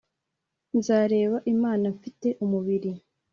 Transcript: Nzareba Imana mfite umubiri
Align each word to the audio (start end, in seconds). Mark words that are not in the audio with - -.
Nzareba 0.77 1.37
Imana 1.53 1.85
mfite 1.95 2.27
umubiri 2.43 2.91